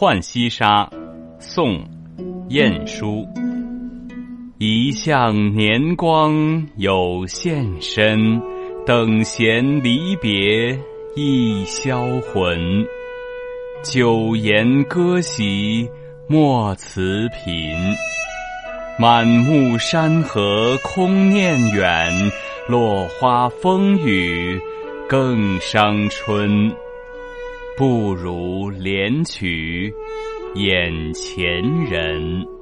[0.00, 0.88] 浣溪沙，
[1.38, 1.76] 宋·
[2.48, 3.28] 晏殊。
[4.56, 8.40] 一向年光有限身，
[8.86, 10.74] 等闲离别
[11.14, 12.58] 易销魂。
[13.82, 15.86] 酒言歌席
[16.26, 17.76] 莫辞频，
[18.98, 22.10] 满目山河空念远，
[22.66, 24.58] 落花风雨
[25.06, 26.74] 更伤春。
[27.80, 29.90] 不如怜取
[30.56, 32.59] 眼前人。